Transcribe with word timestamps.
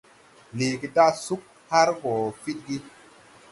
Leege 0.57 0.87
daʼ 0.95 1.13
sug 1.23 1.41
har 1.69 1.87
gɔ 2.01 2.13
fidgi. 2.41 2.77